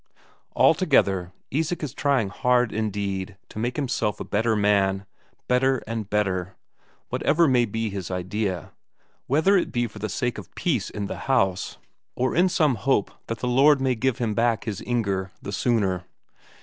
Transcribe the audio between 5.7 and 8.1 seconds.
and better, whatever may be his